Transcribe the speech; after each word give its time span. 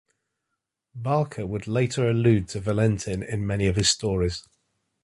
Barker 0.95 1.45
would 1.45 1.67
later 1.67 2.09
allude 2.09 2.47
to 2.47 2.59
Valentin 2.59 3.21
in 3.21 3.45
many 3.45 3.67
of 3.67 3.75
his 3.75 3.89
stories. 3.89 4.47